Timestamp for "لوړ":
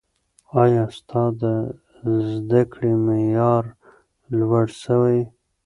4.39-4.65